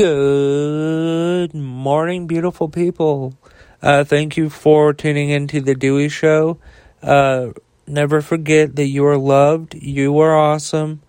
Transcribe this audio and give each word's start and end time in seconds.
Good 0.00 1.52
morning, 1.52 2.26
beautiful 2.26 2.70
people. 2.70 3.34
Uh, 3.82 4.02
thank 4.02 4.38
you 4.38 4.48
for 4.48 4.94
tuning 4.94 5.28
into 5.28 5.60
the 5.60 5.74
Dewey 5.74 6.08
Show. 6.08 6.56
Uh, 7.02 7.48
never 7.86 8.22
forget 8.22 8.76
that 8.76 8.86
you 8.86 9.04
are 9.04 9.18
loved, 9.18 9.74
you 9.74 10.18
are 10.20 10.34
awesome, 10.34 11.02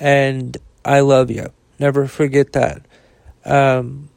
and 0.00 0.56
I 0.82 1.00
love 1.00 1.30
you. 1.30 1.48
Never 1.78 2.06
forget 2.06 2.54
that. 2.54 2.86
Um, 3.44 4.08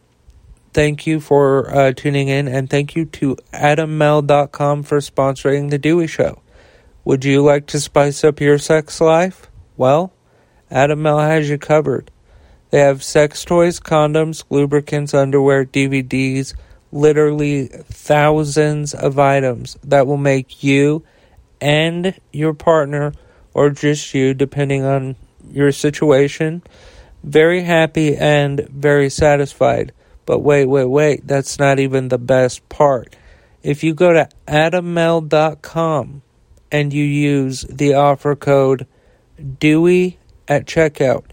thank 0.71 1.05
you 1.05 1.19
for 1.19 1.69
uh, 1.69 1.91
tuning 1.91 2.29
in, 2.29 2.47
and 2.47 2.69
thank 2.69 2.95
you 2.95 3.03
to 3.03 3.35
AdamMale.com 3.51 4.83
for 4.83 4.99
sponsoring 4.99 5.71
the 5.71 5.77
Dewey 5.77 6.07
Show. 6.07 6.41
Would 7.03 7.25
you 7.25 7.43
like 7.43 7.67
to 7.67 7.81
spice 7.81 8.23
up 8.23 8.39
your 8.39 8.59
sex 8.59 9.01
life? 9.01 9.51
Well, 9.75 10.13
Adam 10.69 11.01
Male 11.01 11.19
has 11.19 11.49
you 11.49 11.57
covered. 11.57 12.11
They 12.71 12.79
have 12.79 13.03
sex 13.03 13.43
toys, 13.43 13.79
condoms, 13.79 14.43
lubricants, 14.49 15.13
underwear, 15.13 15.65
DVDs, 15.65 16.53
literally 16.91 17.67
thousands 17.67 18.93
of 18.93 19.19
items 19.19 19.77
that 19.83 20.07
will 20.07 20.17
make 20.17 20.63
you 20.63 21.03
and 21.59 22.17
your 22.31 22.53
partner, 22.53 23.13
or 23.53 23.69
just 23.69 24.13
you, 24.13 24.33
depending 24.33 24.83
on 24.83 25.15
your 25.51 25.71
situation, 25.71 26.63
very 27.23 27.61
happy 27.61 28.15
and 28.15 28.67
very 28.69 29.09
satisfied. 29.09 29.91
But 30.25 30.39
wait, 30.39 30.65
wait, 30.65 30.85
wait, 30.85 31.27
that's 31.27 31.59
not 31.59 31.79
even 31.79 32.07
the 32.07 32.17
best 32.17 32.67
part. 32.69 33.15
If 33.63 33.83
you 33.83 33.93
go 33.93 34.13
to 34.13 34.29
adammale.com 34.47 36.21
and 36.71 36.93
you 36.93 37.03
use 37.03 37.61
the 37.69 37.93
offer 37.93 38.35
code 38.35 38.87
DEWEY 39.59 40.17
at 40.47 40.65
checkout, 40.65 41.25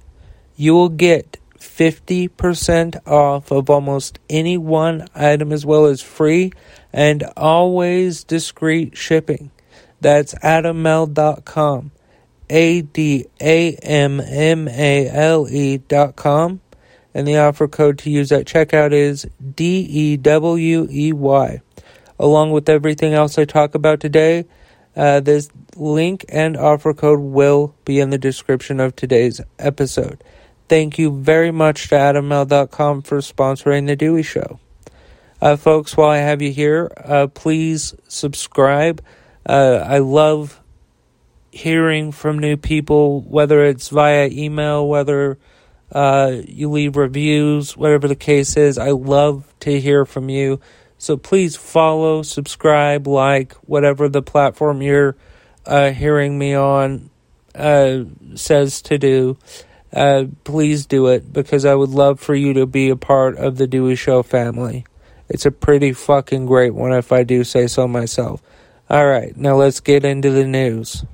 you 0.59 0.75
will 0.75 0.89
get 0.89 1.39
50% 1.59 3.07
off 3.07 3.53
of 3.53 3.71
almost 3.71 4.19
any 4.29 4.59
one 4.59 5.07
item 5.15 5.53
as 5.53 5.65
well 5.65 5.87
as 5.87 6.03
free 6.03 6.52
and 6.93 7.23
always 7.37 8.24
discreet 8.24 8.97
shipping. 8.97 9.52
That's 10.01 10.35
adammale.com. 10.35 11.93
A 12.51 12.82
D 12.82 13.27
A 13.41 13.74
M 13.74 14.21
M 14.21 14.69
A 14.69 15.09
L 15.09 15.47
dot 15.87 16.16
com. 16.16 16.60
And 17.15 17.29
the 17.29 17.38
offer 17.38 17.69
code 17.69 17.99
to 17.99 18.10
use 18.10 18.32
at 18.32 18.47
checkout 18.47 18.93
is 18.93 19.27
D 19.54 19.80
E 19.80 20.16
W 20.16 20.88
E 20.91 21.13
Y. 21.13 21.60
Along 22.19 22.51
with 22.51 22.69
everything 22.69 23.13
else 23.13 23.38
I 23.38 23.45
talk 23.45 23.75
about 23.75 24.01
today, 24.01 24.47
uh, 24.97 25.21
this 25.21 25.51
link 25.77 26.25
and 26.29 26.57
offer 26.57 26.95
code 26.95 27.21
will 27.21 27.77
be 27.85 28.01
in 28.01 28.10
the 28.10 28.19
description 28.19 28.80
of 28.80 28.97
today's 28.97 29.41
episode. 29.59 30.25
Thank 30.69 30.99
you 30.99 31.11
very 31.11 31.51
much 31.51 31.88
to 31.88 31.95
AdamMale.com 31.95 33.01
for 33.01 33.19
sponsoring 33.19 33.87
The 33.87 33.97
Dewey 33.97 34.23
Show. 34.23 34.61
Uh, 35.41 35.57
folks, 35.57 35.97
while 35.97 36.10
I 36.10 36.19
have 36.19 36.43
you 36.43 36.52
here, 36.52 36.93
uh, 37.02 37.29
please 37.29 37.95
subscribe. 38.07 39.02
Uh, 39.47 39.83
I 39.83 39.99
love 39.99 40.60
hearing 41.51 42.13
from 42.13 42.38
new 42.38 42.59
people, 42.59 43.23
whether 43.23 43.65
it's 43.65 43.88
via 43.88 44.29
email, 44.30 44.87
whether 44.87 45.38
uh, 45.91 46.37
you 46.47 46.71
leave 46.71 46.97
reviews, 46.97 47.75
whatever 47.75 48.07
the 48.07 48.15
case 48.15 48.59
is. 48.59 48.77
I 48.77 48.91
love 48.91 49.51
to 49.60 49.80
hear 49.80 50.05
from 50.05 50.29
you. 50.29 50.60
So 50.99 51.16
please 51.16 51.57
follow, 51.57 52.21
subscribe, 52.21 53.07
like, 53.07 53.55
whatever 53.55 54.07
the 54.10 54.21
platform 54.21 54.82
you're 54.82 55.16
uh, 55.65 55.93
hearing 55.93 56.38
me 56.38 56.53
on 56.53 57.09
uh, 57.55 58.01
says 58.35 58.82
to 58.82 58.99
do. 58.99 59.38
Uh, 59.93 60.25
please 60.45 60.87
do 60.87 61.07
it 61.07 61.33
because 61.33 61.65
I 61.65 61.75
would 61.75 61.91
love 61.91 62.21
for 62.21 62.35
you 62.35 62.53
to 62.55 62.67
be 62.67 62.91
a 62.91 62.97
part 62.97 63.37
of 63.37 63.57
the 63.57 63.67
Dewey 63.67 63.95
Show 63.95 64.22
family. 64.22 64.84
It's 65.28 65.47
a 65.47 65.50
pretty 65.50 65.93
fucking 65.93 66.47
great 66.47 66.75
one 66.75 66.93
if 66.93 67.12
I 67.12 67.22
do 67.22 67.44
say 67.44 67.67
so 67.67 67.89
myself. 67.89 68.43
Alright, 68.91 69.37
now 69.37 69.56
let's 69.56 69.81
get 69.81 70.05
into 70.05 70.31
the 70.31 70.47
news. 70.47 71.04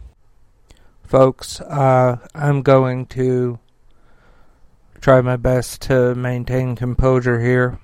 Folks, 1.03 1.61
uh, 1.61 2.19
I'm 2.34 2.63
going 2.63 3.07
to 3.07 3.59
try 5.01 5.21
my 5.21 5.37
best 5.37 5.83
to 5.83 6.15
maintain 6.15 6.77
composure 6.77 7.41
here. 7.41 7.79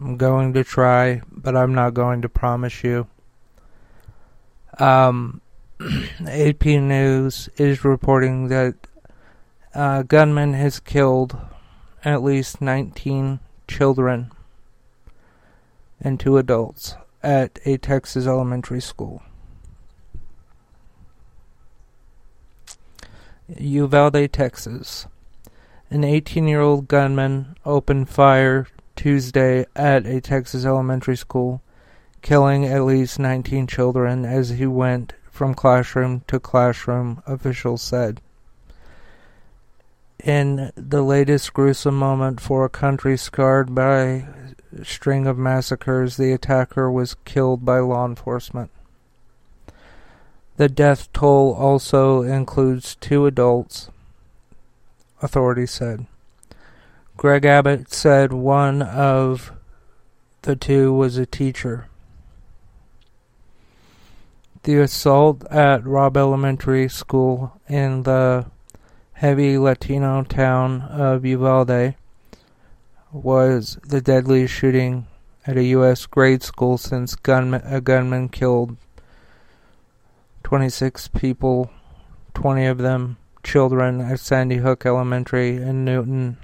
I'm 0.00 0.16
going 0.16 0.52
to 0.54 0.64
try, 0.64 1.22
but 1.30 1.56
I'm 1.56 1.74
not 1.74 1.94
going 1.94 2.22
to 2.22 2.28
promise 2.28 2.84
you. 2.84 3.06
Um, 4.78 5.40
AP 6.26 6.64
News 6.64 7.48
is 7.56 7.84
reporting 7.84 8.48
that 8.48 8.74
a 9.76 10.02
gunman 10.04 10.54
has 10.54 10.80
killed 10.80 11.36
at 12.02 12.22
least 12.22 12.62
19 12.62 13.40
children 13.68 14.32
and 16.00 16.18
two 16.18 16.38
adults 16.38 16.94
at 17.22 17.58
a 17.66 17.76
Texas 17.76 18.26
elementary 18.26 18.80
school. 18.80 19.20
Uvalde, 23.58 24.32
Texas. 24.32 25.06
An 25.90 26.04
18 26.04 26.48
year 26.48 26.62
old 26.62 26.88
gunman 26.88 27.54
opened 27.66 28.08
fire 28.08 28.68
Tuesday 28.96 29.66
at 29.76 30.06
a 30.06 30.22
Texas 30.22 30.64
elementary 30.64 31.16
school, 31.16 31.60
killing 32.22 32.64
at 32.64 32.84
least 32.84 33.18
19 33.18 33.66
children 33.66 34.24
as 34.24 34.48
he 34.48 34.66
went 34.66 35.12
from 35.30 35.52
classroom 35.52 36.22
to 36.28 36.40
classroom, 36.40 37.22
officials 37.26 37.82
said. 37.82 38.22
In 40.22 40.72
the 40.74 41.02
latest 41.02 41.52
gruesome 41.52 41.98
moment 41.98 42.40
for 42.40 42.64
a 42.64 42.70
country 42.70 43.16
scarred 43.16 43.74
by 43.74 44.26
a 44.76 44.84
string 44.84 45.26
of 45.26 45.38
massacres, 45.38 46.16
the 46.16 46.32
attacker 46.32 46.90
was 46.90 47.16
killed 47.24 47.64
by 47.64 47.78
law 47.78 48.06
enforcement. 48.06 48.70
The 50.56 50.68
death 50.68 51.12
toll 51.12 51.54
also 51.54 52.22
includes 52.22 52.94
two 52.96 53.26
adults, 53.26 53.90
authorities 55.20 55.70
said. 55.70 56.06
Greg 57.16 57.44
Abbott 57.44 57.92
said 57.92 58.32
one 58.32 58.82
of 58.82 59.52
the 60.42 60.56
two 60.56 60.92
was 60.92 61.18
a 61.18 61.26
teacher. 61.26 61.88
The 64.62 64.78
assault 64.78 65.44
at 65.46 65.86
Robb 65.86 66.16
Elementary 66.16 66.88
School 66.88 67.60
in 67.68 68.02
the 68.02 68.46
heavy 69.16 69.56
Latino 69.56 70.22
town 70.24 70.82
of 70.82 71.24
Uvalde 71.24 71.94
was 73.10 73.78
the 73.82 74.02
deadliest 74.02 74.52
shooting 74.52 75.06
at 75.46 75.56
a 75.56 75.64
U.S. 75.64 76.04
grade 76.04 76.42
school 76.42 76.76
since 76.76 77.14
gunman, 77.14 77.62
a 77.64 77.80
gunman 77.80 78.28
killed 78.28 78.76
26 80.44 81.08
people, 81.08 81.70
20 82.34 82.66
of 82.66 82.76
them 82.76 83.16
children, 83.42 84.02
at 84.02 84.20
Sandy 84.20 84.56
Hook 84.56 84.84
Elementary 84.84 85.56
in 85.56 85.86
Newton, 85.86 86.36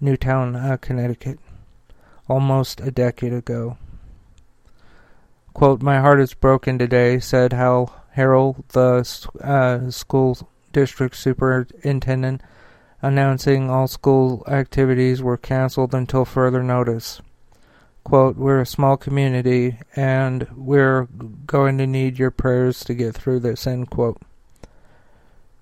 Newtown, 0.00 0.56
uh, 0.56 0.78
Connecticut, 0.80 1.38
almost 2.28 2.80
a 2.80 2.90
decade 2.90 3.34
ago. 3.34 3.76
Quote, 5.52 5.82
My 5.82 6.00
heart 6.00 6.20
is 6.20 6.32
broken 6.32 6.78
today, 6.78 7.18
said 7.20 7.52
Hal 7.52 7.94
Harrell, 8.16 8.64
the 8.68 9.46
uh, 9.46 9.90
school 9.90 10.48
district 10.72 11.16
superintendent 11.16 12.42
announcing 13.02 13.70
all 13.70 13.88
school 13.88 14.44
activities 14.46 15.22
were 15.22 15.36
canceled 15.36 15.94
until 15.94 16.24
further 16.24 16.62
notice. 16.62 17.20
Quote, 18.04 18.36
We're 18.36 18.60
a 18.60 18.66
small 18.66 18.96
community 18.96 19.78
and 19.94 20.46
we're 20.54 21.08
going 21.46 21.78
to 21.78 21.86
need 21.86 22.18
your 22.18 22.30
prayers 22.30 22.82
to 22.84 22.94
get 22.94 23.14
through 23.14 23.40
this, 23.40 23.66
end 23.66 23.90
quote. 23.90 24.20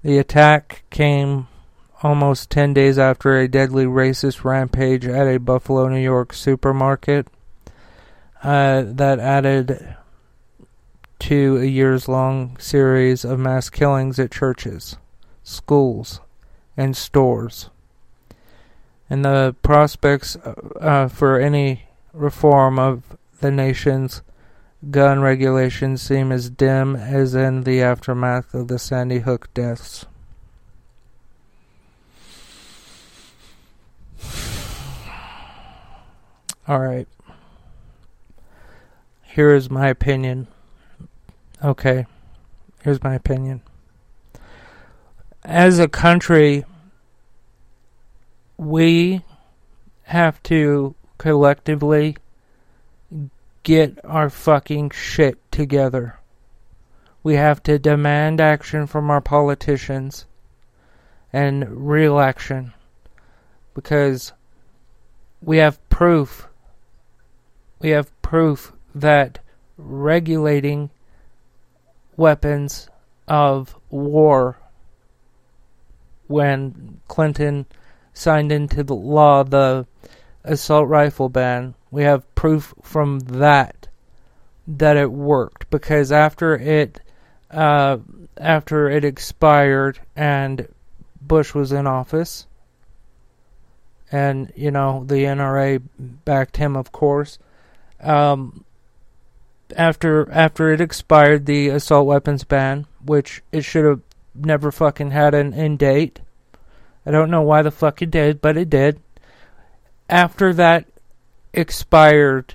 The 0.02 0.18
attack 0.18 0.84
came 0.90 1.48
almost 2.02 2.50
10 2.50 2.74
days 2.74 2.98
after 2.98 3.36
a 3.36 3.48
deadly 3.48 3.84
racist 3.84 4.44
rampage 4.44 5.04
at 5.04 5.26
a 5.26 5.38
Buffalo, 5.38 5.88
New 5.88 6.00
York 6.00 6.32
supermarket 6.32 7.26
uh, 8.42 8.84
that 8.86 9.18
added 9.18 9.96
to 11.18 11.58
a 11.58 11.64
years 11.64 12.08
long 12.08 12.56
series 12.58 13.24
of 13.24 13.38
mass 13.38 13.68
killings 13.70 14.18
at 14.18 14.30
churches, 14.30 14.96
schools, 15.42 16.20
and 16.76 16.96
stores. 16.96 17.70
And 19.10 19.24
the 19.24 19.56
prospects 19.62 20.36
uh, 20.36 21.08
for 21.08 21.40
any 21.40 21.86
reform 22.12 22.78
of 22.78 23.16
the 23.40 23.50
nation's 23.50 24.22
gun 24.90 25.20
regulations 25.20 26.02
seem 26.02 26.30
as 26.30 26.50
dim 26.50 26.94
as 26.94 27.34
in 27.34 27.64
the 27.64 27.82
aftermath 27.82 28.54
of 28.54 28.68
the 28.68 28.78
Sandy 28.78 29.18
Hook 29.20 29.52
deaths. 29.54 30.06
All 36.68 36.80
right. 36.80 37.08
Here 39.22 39.54
is 39.54 39.70
my 39.70 39.88
opinion 39.88 40.48
Okay, 41.62 42.06
here's 42.84 43.02
my 43.02 43.14
opinion. 43.14 43.62
As 45.44 45.80
a 45.80 45.88
country, 45.88 46.64
we 48.56 49.24
have 50.04 50.40
to 50.44 50.94
collectively 51.18 52.16
get 53.64 53.98
our 54.04 54.30
fucking 54.30 54.90
shit 54.90 55.38
together. 55.50 56.20
We 57.24 57.34
have 57.34 57.60
to 57.64 57.76
demand 57.76 58.40
action 58.40 58.86
from 58.86 59.10
our 59.10 59.20
politicians 59.20 60.26
and 61.32 61.88
real 61.88 62.20
action 62.20 62.72
because 63.74 64.32
we 65.42 65.56
have 65.56 65.86
proof. 65.88 66.46
We 67.80 67.90
have 67.90 68.22
proof 68.22 68.72
that 68.94 69.40
regulating 69.76 70.90
weapons 72.18 72.90
of 73.26 73.74
war 73.88 74.58
when 76.26 77.00
Clinton 77.08 77.64
signed 78.12 78.52
into 78.52 78.82
the 78.82 78.94
law 78.94 79.42
the 79.42 79.86
assault 80.44 80.88
rifle 80.88 81.30
ban. 81.30 81.74
We 81.90 82.02
have 82.02 82.34
proof 82.34 82.74
from 82.82 83.20
that 83.20 83.88
that 84.66 84.98
it 84.98 85.10
worked 85.10 85.70
because 85.70 86.12
after 86.12 86.54
it 86.54 87.00
uh, 87.50 87.98
after 88.36 88.90
it 88.90 89.04
expired 89.04 90.00
and 90.14 90.68
Bush 91.20 91.54
was 91.54 91.72
in 91.72 91.86
office, 91.86 92.46
and 94.12 94.52
you 94.54 94.70
know 94.70 95.04
the 95.06 95.24
NRA 95.24 95.82
backed 95.98 96.56
him, 96.58 96.76
of 96.76 96.92
course. 96.92 97.38
Um, 98.00 98.64
after 99.76 100.30
after 100.30 100.72
it 100.72 100.80
expired, 100.80 101.46
the 101.46 101.68
assault 101.68 102.06
weapons 102.06 102.44
ban, 102.44 102.86
which 103.04 103.42
it 103.52 103.62
should 103.62 103.84
have 103.84 104.00
never 104.34 104.70
fucking 104.70 105.10
had 105.10 105.34
an 105.34 105.54
end 105.54 105.78
date. 105.78 106.20
I 107.04 107.10
don't 107.10 107.30
know 107.30 107.42
why 107.42 107.62
the 107.62 107.70
fuck 107.70 108.02
it 108.02 108.10
did, 108.10 108.40
but 108.40 108.56
it 108.56 108.70
did. 108.70 109.00
After 110.08 110.52
that 110.54 110.86
expired, 111.52 112.54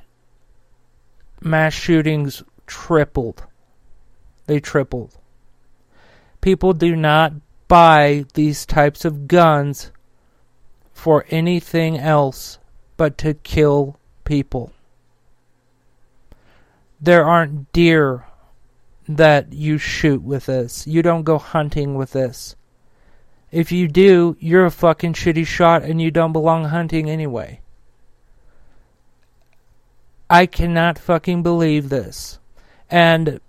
mass 1.42 1.74
shootings 1.74 2.44
tripled. 2.68 3.44
They 4.46 4.60
tripled. 4.60 5.18
People 6.42 6.74
do 6.74 6.96
not 6.96 7.34
buy 7.68 8.26
these 8.34 8.66
types 8.66 9.06
of 9.06 9.28
guns 9.28 9.92
for 10.94 11.26
anything 11.30 11.98
else 11.98 12.60
but 12.98 13.18
to 13.20 13.34
kill 13.34 13.98
people. 14.26 14.72
There 17.04 17.26
aren't 17.26 17.74
deer 17.74 18.26
that 19.10 19.52
you 19.52 19.78
shoot 19.78 20.22
with 20.22 20.46
this. 20.46 20.88
You 20.88 21.02
don't 21.02 21.24
go 21.24 21.38
hunting 21.38 21.96
with 21.96 22.14
this. 22.14 22.56
If 23.52 23.74
you 23.74 23.90
do, 23.90 24.38
you're 24.40 24.66
a 24.66 24.72
fucking 24.72 25.12
shitty 25.12 25.46
shot 25.46 25.84
and 25.84 26.02
you 26.02 26.12
don't 26.12 26.32
belong 26.32 26.64
hunting 26.64 27.10
anyway. 27.10 27.60
I 30.30 30.46
cannot 30.46 30.98
fucking 30.98 31.44
believe 31.44 31.90
this. 31.90 32.40
And 32.90 33.42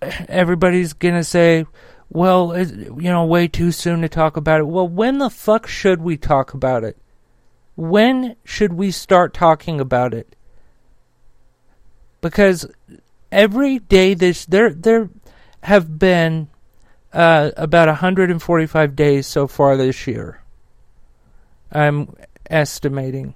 everybody's 0.00 0.94
gonna 0.94 1.22
say, 1.22 1.66
well, 2.08 2.52
it's, 2.52 2.72
you 2.72 3.10
know, 3.12 3.26
way 3.26 3.46
too 3.46 3.72
soon 3.72 4.00
to 4.00 4.08
talk 4.08 4.38
about 4.38 4.60
it. 4.60 4.68
Well, 4.68 4.88
when 4.88 5.18
the 5.18 5.28
fuck 5.28 5.66
should 5.66 6.00
we 6.00 6.16
talk 6.16 6.54
about 6.54 6.82
it? 6.82 6.96
When 7.74 8.36
should 8.42 8.72
we 8.72 8.90
start 8.90 9.34
talking 9.34 9.80
about 9.80 10.14
it? 10.14 10.35
Because 12.20 12.66
every 13.30 13.78
day 13.78 14.14
this 14.14 14.46
there 14.46 14.70
there 14.70 15.10
have 15.62 15.98
been 15.98 16.48
uh, 17.12 17.50
about 17.56 17.88
145 17.88 18.96
days 18.96 19.26
so 19.26 19.46
far 19.46 19.76
this 19.76 20.06
year. 20.06 20.42
I'm 21.72 22.14
estimating. 22.48 23.34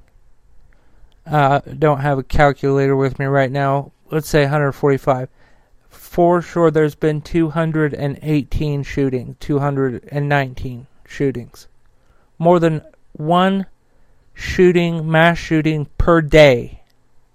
Uh, 1.27 1.61
don't 1.61 2.01
have 2.01 2.19
a 2.19 2.23
calculator 2.23 2.97
with 2.97 3.19
me 3.19 3.27
right 3.27 3.51
now. 3.51 3.93
Let's 4.11 4.29
say 4.29 4.43
145 4.43 5.29
for 6.11 6.41
sure 6.41 6.71
there's 6.71 6.95
been 6.95 7.21
218 7.21 8.83
shootings, 8.83 9.37
219 9.41 10.87
shootings. 11.07 11.69
More 12.39 12.59
than 12.59 12.83
one 13.13 13.67
shooting, 14.35 15.11
mass 15.11 15.39
shooting 15.39 15.87
per 15.99 16.21
day 16.21 16.80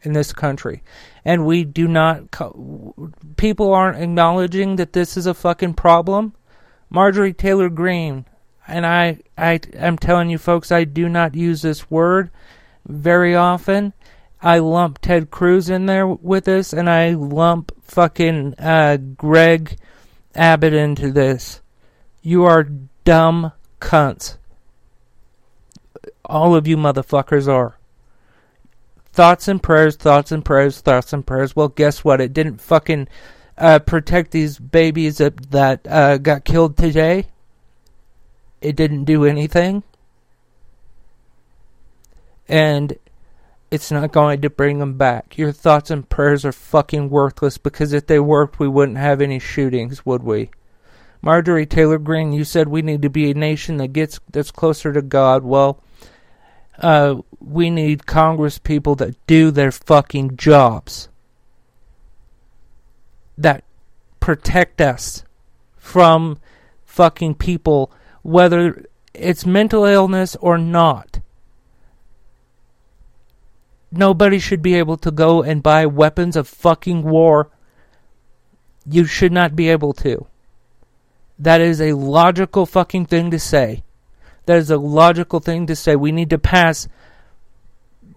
in 0.05 0.13
this 0.13 0.33
country. 0.33 0.83
And 1.23 1.45
we 1.45 1.63
do 1.63 1.87
not, 1.87 2.23
people 3.37 3.73
aren't 3.73 4.01
acknowledging 4.01 4.75
that 4.77 4.93
this 4.93 5.17
is 5.17 5.25
a 5.25 5.33
fucking 5.33 5.73
problem. 5.73 6.33
Marjorie 6.89 7.33
Taylor 7.33 7.69
Greene, 7.69 8.25
and 8.67 8.85
I, 8.85 9.19
I, 9.37 9.59
I'm 9.79 9.97
telling 9.97 10.29
you 10.29 10.37
folks, 10.37 10.71
I 10.71 10.83
do 10.83 11.09
not 11.09 11.35
use 11.35 11.61
this 11.61 11.89
word 11.89 12.29
very 12.87 13.35
often. 13.35 13.93
I 14.41 14.59
lump 14.59 14.99
Ted 14.99 15.31
Cruz 15.31 15.69
in 15.69 15.87
there 15.87 16.05
with 16.07 16.45
this, 16.45 16.71
and 16.71 16.89
I 16.89 17.11
lump 17.11 17.71
fucking 17.83 18.55
uh, 18.59 18.97
Greg 18.97 19.77
Abbott 20.35 20.73
into 20.73 21.11
this. 21.11 21.61
You 22.21 22.43
are 22.43 22.63
dumb 23.05 23.53
cunts. 23.79 24.37
All 26.25 26.55
of 26.55 26.67
you 26.67 26.77
motherfuckers 26.77 27.47
are. 27.47 27.77
Thoughts 29.15 29.47
and 29.47 29.63
prayers, 29.63 29.95
thoughts 29.95 30.33
and 30.33 30.43
prayers, 30.43 30.81
thoughts 30.81 31.13
and 31.13 31.25
prayers. 31.25 31.55
Well, 31.55 31.69
guess 31.69 32.03
what? 32.03 32.19
It 32.19 32.33
didn't 32.33 32.59
fucking 32.59 33.07
uh, 33.57 33.79
protect 33.79 34.31
these 34.31 34.59
babies 34.59 35.19
that, 35.19 35.51
that 35.51 35.87
uh, 35.87 36.17
got 36.17 36.43
killed 36.43 36.75
today. 36.75 37.27
It 38.59 38.75
didn't 38.75 39.05
do 39.05 39.23
anything. 39.23 39.83
And 42.49 42.97
it's 43.71 43.89
not 43.89 44.11
going 44.11 44.41
to 44.41 44.49
bring 44.49 44.79
them 44.79 44.97
back. 44.97 45.37
Your 45.37 45.53
thoughts 45.53 45.89
and 45.89 46.09
prayers 46.09 46.43
are 46.43 46.51
fucking 46.51 47.09
worthless 47.09 47.57
because 47.57 47.93
if 47.93 48.07
they 48.07 48.19
worked, 48.19 48.59
we 48.59 48.67
wouldn't 48.67 48.97
have 48.97 49.21
any 49.21 49.39
shootings, 49.39 50.05
would 50.05 50.23
we? 50.23 50.49
Marjorie 51.21 51.65
Taylor 51.65 51.99
Greene, 51.99 52.33
you 52.33 52.43
said 52.43 52.67
we 52.67 52.81
need 52.81 53.01
to 53.03 53.09
be 53.09 53.31
a 53.31 53.33
nation 53.33 53.77
that 53.77 53.93
gets 53.93 54.19
that's 54.29 54.51
closer 54.51 54.91
to 54.91 55.01
God. 55.01 55.45
Well, 55.45 55.81
uh, 56.79 57.15
we 57.39 57.69
need 57.69 58.05
Congress 58.05 58.57
people 58.57 58.95
that 58.95 59.15
do 59.27 59.51
their 59.51 59.71
fucking 59.71 60.37
jobs, 60.37 61.09
that 63.37 63.63
protect 64.19 64.81
us 64.81 65.23
from 65.77 66.39
fucking 66.85 67.35
people, 67.35 67.91
whether 68.23 68.85
it's 69.13 69.45
mental 69.45 69.85
illness 69.85 70.35
or 70.41 70.57
not 70.57 71.19
nobody 73.97 74.39
should 74.39 74.61
be 74.61 74.75
able 74.75 74.97
to 74.97 75.11
go 75.11 75.41
and 75.41 75.63
buy 75.63 75.85
weapons 75.85 76.35
of 76.35 76.47
fucking 76.47 77.03
war. 77.03 77.49
You 78.85 79.05
should 79.05 79.31
not 79.31 79.55
be 79.55 79.69
able 79.69 79.93
to. 79.93 80.27
That 81.39 81.61
is 81.61 81.81
a 81.81 81.93
logical 81.93 82.65
fucking 82.65 83.07
thing 83.07 83.31
to 83.31 83.39
say. 83.39 83.83
That 84.45 84.57
is 84.57 84.69
a 84.69 84.77
logical 84.77 85.39
thing 85.39 85.67
to 85.67 85.75
say. 85.75 85.95
We 85.95 86.11
need 86.11 86.29
to 86.29 86.37
pass. 86.37 86.87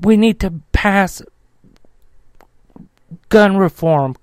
We 0.01 0.17
need 0.17 0.41
to 0.41 0.61
pass 0.73 1.23
gun 3.29 3.57
reform, 3.57 4.17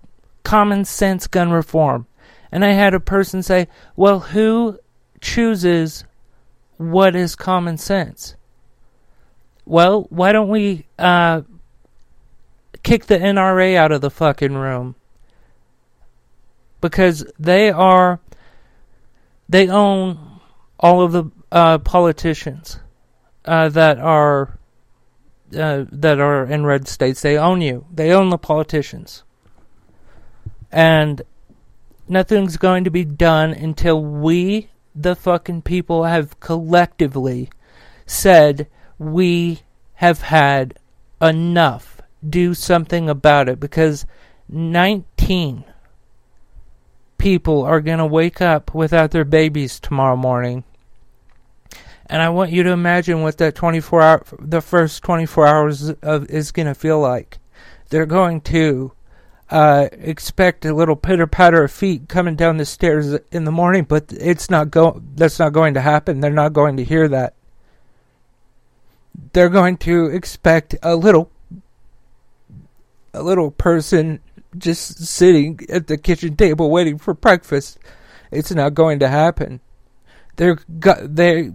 common 0.43 0.85
sense 0.85 1.27
gun 1.27 1.51
reform. 1.51 2.07
And 2.51 2.63
I 2.63 2.71
had 2.71 2.93
a 2.93 2.99
person 2.99 3.43
say, 3.43 3.67
well, 3.95 4.19
who 4.19 4.79
chooses 5.19 6.05
what 6.77 7.15
is 7.15 7.35
common 7.35 7.77
sense? 7.77 8.35
Well, 9.65 10.05
why 10.09 10.31
don't 10.31 10.49
we 10.49 10.85
uh, 10.99 11.41
kick 12.83 13.05
the 13.05 13.17
NRA 13.17 13.75
out 13.75 13.91
of 13.91 14.01
the 14.01 14.11
fucking 14.11 14.53
room? 14.53 14.95
Because 16.81 17.25
they 17.39 17.71
are, 17.71 18.19
they 19.49 19.67
own 19.67 20.39
all 20.79 21.01
of 21.01 21.11
the 21.11 21.25
uh, 21.51 21.77
politicians 21.79 22.79
uh, 23.45 23.69
that 23.69 23.99
are 23.99 24.57
uh, 25.55 25.85
that 25.91 26.19
are 26.19 26.45
in 26.45 26.65
red 26.65 26.87
states. 26.87 27.21
They 27.21 27.37
own 27.37 27.61
you. 27.61 27.85
They 27.93 28.11
own 28.11 28.29
the 28.29 28.37
politicians, 28.37 29.23
and 30.71 31.21
nothing's 32.07 32.57
going 32.57 32.83
to 32.83 32.91
be 32.91 33.05
done 33.05 33.51
until 33.51 34.01
we, 34.01 34.69
the 34.95 35.15
fucking 35.15 35.61
people, 35.61 36.03
have 36.03 36.39
collectively 36.39 37.49
said 38.05 38.67
we 38.97 39.61
have 39.95 40.21
had 40.23 40.77
enough. 41.21 42.01
Do 42.27 42.55
something 42.55 43.07
about 43.07 43.49
it 43.49 43.59
because 43.59 44.05
19 44.49 45.63
people 47.17 47.63
are 47.63 47.81
going 47.81 47.99
to 47.99 48.05
wake 48.05 48.41
up 48.41 48.73
without 48.73 49.11
their 49.11 49.25
babies 49.25 49.79
tomorrow 49.79 50.15
morning. 50.15 50.63
And 52.07 52.21
I 52.21 52.29
want 52.29 52.51
you 52.51 52.63
to 52.63 52.71
imagine 52.71 53.21
what 53.21 53.37
that 53.39 53.55
24 53.55 54.01
hour, 54.01 54.23
the 54.39 54.61
first 54.61 55.03
24 55.03 55.47
hours 55.47 55.89
of, 55.89 56.29
is 56.29 56.51
going 56.51 56.67
to 56.67 56.75
feel 56.75 56.99
like. 56.99 57.39
They're 57.89 58.05
going 58.05 58.41
to 58.41 58.91
uh, 59.49 59.89
expect 59.91 60.65
a 60.65 60.73
little 60.73 60.95
pitter 60.95 61.27
patter 61.27 61.63
of 61.63 61.71
feet 61.71 62.07
coming 62.07 62.35
down 62.35 62.57
the 62.57 62.65
stairs 62.65 63.13
in 63.31 63.45
the 63.45 63.51
morning, 63.51 63.83
but 63.83 64.11
it's 64.13 64.49
not 64.49 64.71
go. 64.71 65.01
That's 65.15 65.39
not 65.39 65.53
going 65.53 65.73
to 65.75 65.81
happen. 65.81 66.19
They're 66.19 66.31
not 66.31 66.53
going 66.53 66.77
to 66.77 66.83
hear 66.83 67.07
that. 67.07 67.33
they're 69.33 69.49
going 69.49 69.77
to 69.77 70.05
expect 70.07 70.75
a 70.81 70.95
little 70.95 71.31
a 73.13 73.23
little 73.23 73.51
person 73.51 74.19
just 74.57 75.05
sitting 75.05 75.59
at 75.69 75.87
the 75.87 75.97
kitchen 75.97 76.35
table 76.35 76.69
waiting 76.69 76.97
for 76.97 77.13
breakfast. 77.13 77.77
It's 78.31 78.51
not 78.51 78.73
going 78.73 78.99
to 78.99 79.07
happen. 79.07 79.61
They're 80.35 80.57
they 80.67 81.51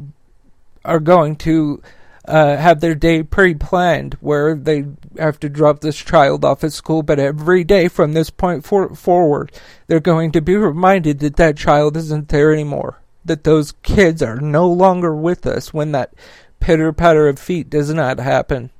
are 0.84 1.00
going 1.00 1.37
to 1.37 1.82
uh, 2.26 2.56
have 2.56 2.80
their 2.80 2.94
day 2.94 3.22
pre-planned 3.22 4.14
where 4.20 4.54
they 4.54 4.84
have 5.18 5.40
to 5.40 5.49
drop 5.49 5.80
this 5.80 5.96
child 5.96 6.44
off 6.44 6.62
at 6.62 6.72
school, 6.72 7.02
but 7.02 7.18
every 7.18 7.64
day 7.64 7.88
from 7.88 8.12
this 8.12 8.30
point 8.30 8.64
for- 8.64 8.94
forward, 8.94 9.52
they're 9.87 10.00
going 10.00 10.30
to 10.32 10.40
be 10.40 10.56
reminded 10.56 11.18
that 11.20 11.37
that 11.37 11.56
child 11.56 11.96
isn't 11.96 12.28
there 12.28 12.52
anymore. 12.52 13.00
That 13.25 13.44
those 13.44 13.72
kids 13.82 14.22
are 14.22 14.40
no 14.40 14.70
longer 14.70 15.14
with 15.14 15.46
us 15.46 15.75
when 15.75 15.92
that 15.92 16.14
pitter 16.60 16.92
patter 16.92 17.28
of 17.28 17.38
feet 17.38 17.68
does 17.68 17.92
not 17.92 18.18
happen. 18.18 18.70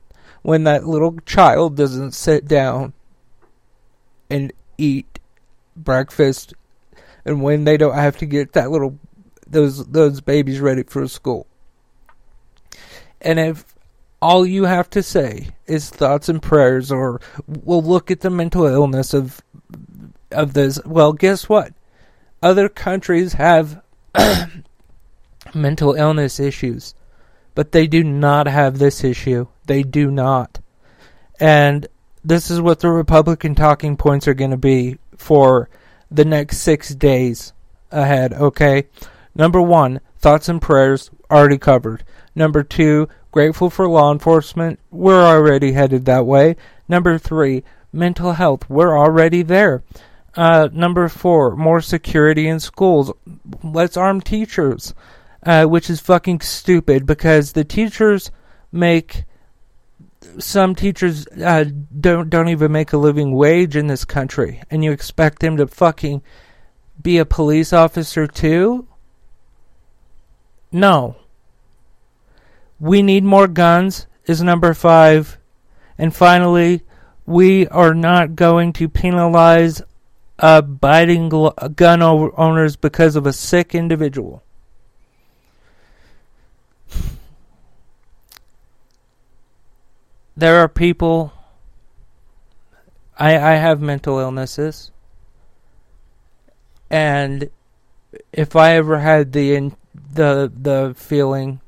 When 0.43 0.65
that 0.65 0.87
little 0.87 1.19
child 1.27 1.77
doesn't 1.77 2.13
sit 2.13 2.47
down 2.47 2.95
and 4.31 4.53
eat 4.79 5.19
breakfast 5.77 6.55
and 7.25 7.43
when 7.43 7.65
they 7.65 7.77
don't 7.77 7.95
have 7.95 8.17
to 8.19 8.27
get 8.27 8.53
that 8.53 8.71
little 8.71 8.99
those 9.47 9.85
those 9.87 10.21
babies 10.21 10.61
ready 10.61 10.83
for 10.85 11.07
school. 11.09 11.47
And 13.21 13.39
if 13.39 13.65
all 14.23 14.45
you 14.45 14.65
have 14.65 14.91
to 14.91 15.03
say 15.03 15.49
is 15.67 15.91
thoughts 15.91 16.29
and 16.29 16.43
prayers 16.43 16.93
or 16.93 17.21
we'll 17.47 17.83
look 17.83 18.11
at 18.11 18.21
the 18.21 18.31
mental 18.31 18.67
illness 18.67 19.15
of 19.15 19.41
of 20.31 20.53
this, 20.53 20.81
well 20.85 21.13
guess 21.13 21.49
what? 21.49 21.73
Other 22.43 22.69
countries 22.69 23.35
have 23.35 23.83
mental 25.55 25.95
illness 25.95 26.41
issues, 26.41 26.95
but 27.55 27.73
they 27.73 27.87
do 27.87 28.05
not 28.05 28.47
have 28.47 28.79
this 28.79 29.05
issue. 29.05 29.47
They 29.67 29.83
do 29.83 30.11
not. 30.11 30.61
And 31.39 31.87
this 32.25 32.51
is 32.51 32.61
what 32.61 32.81
the 32.81 32.91
Republican 32.91 33.55
talking 33.55 33.97
points 33.97 34.29
are 34.29 34.35
going 34.35 34.51
to 34.51 34.57
be 34.57 34.99
for 35.17 35.69
the 36.11 36.25
next 36.25 36.59
six 36.59 36.95
days 36.95 37.53
ahead, 37.91 38.33
okay? 38.33 38.85
Number 39.35 39.61
one, 39.63 40.01
thoughts 40.19 40.49
and 40.49 40.61
prayers, 40.61 41.11
already 41.31 41.59
covered. 41.59 42.05
Number 42.41 42.63
two, 42.63 43.07
grateful 43.33 43.69
for 43.69 43.87
law 43.87 44.11
enforcement, 44.11 44.81
we're 44.91 45.23
already 45.23 45.73
headed 45.73 46.07
that 46.07 46.25
way. 46.25 46.57
Number 46.89 47.19
three, 47.19 47.65
mental 47.93 48.33
health, 48.33 48.65
we're 48.71 48.99
already 48.99 49.43
there. 49.43 49.83
Uh, 50.35 50.71
number 50.73 51.07
four, 51.11 51.55
more 51.55 51.83
security 51.83 52.49
in 52.49 52.59
schools. 52.59 53.13
Let's 53.63 53.99
arm 53.99 54.23
teachers, 54.23 54.95
uh, 55.43 55.67
which 55.67 55.91
is 55.91 56.01
fucking 56.01 56.41
stupid 56.41 57.05
because 57.05 57.53
the 57.53 57.63
teachers 57.63 58.31
make 58.73 59.25
some 60.39 60.75
teachers 60.75 61.27
uh, 61.45 61.67
don't 62.01 62.31
don't 62.31 62.49
even 62.49 62.73
make 62.73 62.95
a 62.95 62.97
living 62.97 63.37
wage 63.37 63.77
in 63.77 63.87
this 63.87 64.07
country, 64.07 64.63
and 64.71 64.83
you 64.83 64.93
expect 64.93 65.41
them 65.41 65.59
to 65.59 65.67
fucking 65.67 66.23
be 67.03 67.19
a 67.19 67.27
police 67.27 67.75
officer 67.75 68.27
too? 68.27 68.89
No. 70.73 71.20
We 72.81 73.03
need 73.03 73.23
more 73.23 73.47
guns 73.47 74.09
is 74.25 74.43
number 74.43 74.75
five, 74.75 75.39
and 75.97 76.15
finally, 76.15 76.83
we 77.27 77.69
are 77.69 77.95
not 77.95 78.35
going 78.35 78.73
to 78.75 78.89
penalize 78.89 79.83
abiding 80.39 81.29
gun 81.77 82.03
owners 82.03 82.77
because 82.77 83.15
of 83.15 83.27
a 83.27 83.33
sick 83.33 83.75
individual. 83.75 84.43
there 90.41 90.57
are 90.57 90.69
people. 90.69 91.33
I 93.19 93.37
I 93.37 93.55
have 93.57 93.81
mental 93.81 94.19
illnesses, 94.19 94.91
and 96.89 97.51
if 98.33 98.57
I 98.57 98.75
ever 98.77 98.99
had 98.99 99.33
the 99.33 99.73
the 99.93 100.51
the 100.55 100.95
feeling 100.97 101.61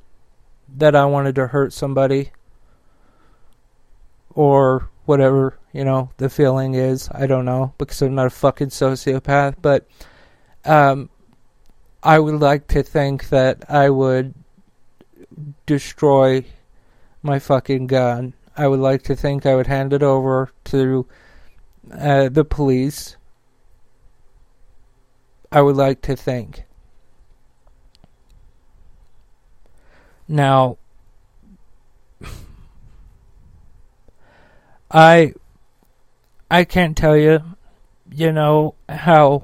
that 0.77 0.97
I 0.97 1.05
wanted 1.05 1.35
to 1.37 1.49
hurt 1.49 1.73
somebody, 1.73 2.31
or 4.31 4.89
whatever 5.05 5.59
you 5.73 5.85
know 5.85 6.11
the 6.17 6.31
feeling 6.31 6.75
is, 6.75 7.09
I 7.13 7.27
don't 7.27 7.45
know 7.45 7.75
because 7.79 8.03
I'm 8.03 8.15
not 8.15 8.27
a 8.27 8.31
fucking 8.31 8.69
sociopath, 8.69 9.57
but 9.61 9.87
um, 10.65 11.11
I 12.03 12.19
would 12.19 12.41
like 12.41 12.69
to 12.69 12.83
think 12.83 13.29
that 13.31 13.65
I 13.71 13.91
would 13.91 14.35
destroy 15.67 16.45
my 17.23 17.39
fucking 17.39 17.87
gun 17.87 18.35
I 18.57 18.69
would 18.69 18.81
like 18.81 19.03
to 19.05 19.17
think 19.17 19.47
I 19.47 19.55
would 19.55 19.67
hand 19.67 19.93
it 19.93 20.03
over 20.03 20.51
to 20.65 21.07
uh, 21.91 22.29
the 22.29 22.45
police. 22.45 23.17
I 25.51 25.63
would 25.63 25.77
like 25.77 26.03
to 26.03 26.17
think. 26.17 26.65
Now, 30.33 30.79
I 34.91 35.35
I 36.51 36.65
can't 36.65 36.97
tell 36.97 37.19
you, 37.19 37.41
you 38.11 38.33
know, 38.33 38.75
how 38.89 39.43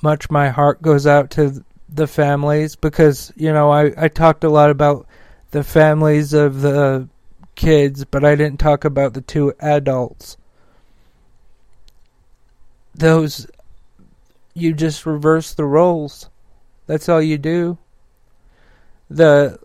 much 0.00 0.30
my 0.30 0.48
heart 0.48 0.80
goes 0.80 1.06
out 1.06 1.28
to 1.32 1.62
the 1.90 2.06
families 2.06 2.76
because, 2.76 3.30
you 3.36 3.52
know, 3.52 3.70
I, 3.70 3.92
I 3.94 4.08
talked 4.08 4.42
a 4.42 4.48
lot 4.48 4.70
about 4.70 5.06
the 5.50 5.62
families 5.62 6.32
of 6.32 6.62
the 6.62 7.10
kids, 7.56 8.06
but 8.06 8.24
I 8.24 8.36
didn't 8.36 8.58
talk 8.58 8.86
about 8.86 9.12
the 9.12 9.20
two 9.20 9.52
adults. 9.60 10.38
Those, 12.94 13.46
you 14.54 14.72
just 14.72 15.04
reverse 15.04 15.52
the 15.52 15.66
roles. 15.66 16.30
That's 16.86 17.10
all 17.10 17.20
you 17.20 17.36
do. 17.36 17.76
The 19.08 19.58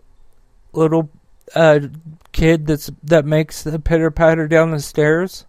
little 0.72 1.10
uh, 1.54 1.80
kid 2.32 2.66
that's 2.66 2.90
that 3.02 3.24
makes 3.24 3.62
the 3.62 3.78
pitter 3.78 4.10
patter 4.10 4.48
down 4.48 4.70
the 4.70 4.80
stairs, 4.80 5.46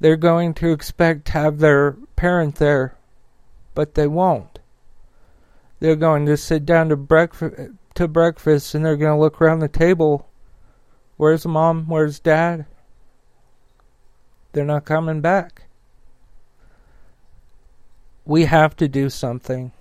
they're 0.00 0.16
going 0.16 0.54
to 0.54 0.72
expect 0.72 1.26
to 1.26 1.32
have 1.32 1.58
their 1.58 1.92
parent 2.16 2.56
there, 2.56 2.96
but 3.74 3.94
they 3.94 4.06
won't. 4.06 4.58
They're 5.80 5.96
going 5.96 6.26
to 6.26 6.36
sit 6.36 6.64
down 6.66 6.88
to 6.88 6.96
breakfast 6.96 7.72
to 7.94 8.08
breakfast 8.08 8.74
and 8.74 8.84
they're 8.84 8.96
going 8.96 9.16
to 9.16 9.20
look 9.20 9.40
around 9.40 9.60
the 9.60 9.68
table. 9.68 10.28
Where's 11.16 11.46
mom? 11.46 11.86
Where's 11.86 12.18
dad? 12.18 12.66
They're 14.52 14.64
not 14.64 14.84
coming 14.84 15.20
back. 15.20 15.64
We 18.24 18.46
have 18.46 18.76
to 18.76 18.88
do 18.88 19.10
something 19.10 19.72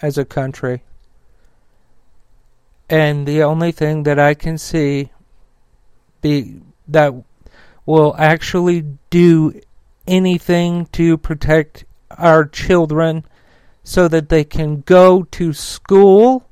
as 0.00 0.18
a 0.18 0.24
country. 0.24 0.82
And 2.92 3.26
the 3.26 3.42
only 3.42 3.72
thing 3.72 4.02
that 4.02 4.18
I 4.18 4.34
can 4.34 4.58
see 4.58 5.12
be 6.20 6.60
that 6.86 7.14
will 7.86 8.14
actually 8.18 8.84
do 9.08 9.58
anything 10.06 10.84
to 10.92 11.16
protect 11.16 11.86
our 12.18 12.44
children 12.44 13.24
so 13.82 14.08
that 14.08 14.28
they 14.28 14.44
can 14.44 14.82
go 14.82 15.22
to 15.22 15.54
school 15.54 16.46